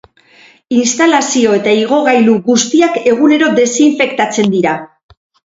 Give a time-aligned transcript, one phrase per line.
[0.77, 4.75] Instalazio eta igogailu guztiak egunero desinfektatzen dira.